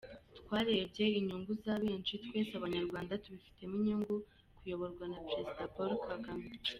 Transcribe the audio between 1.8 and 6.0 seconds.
benshi, twese Abanyarwanda tubifitemo inyungu kuyoborwa na Perezida Paul